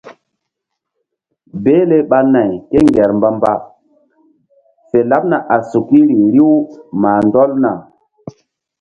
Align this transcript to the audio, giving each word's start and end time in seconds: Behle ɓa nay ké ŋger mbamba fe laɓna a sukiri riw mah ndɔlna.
Behle 1.63 1.97
ɓa 2.09 2.19
nay 2.33 2.51
ké 2.69 2.77
ŋger 2.87 3.11
mbamba 3.17 3.51
fe 4.89 4.99
laɓna 5.09 5.37
a 5.53 5.55
sukiri 5.69 6.19
riw 6.33 6.53
mah 7.01 7.19
ndɔlna. 7.27 7.71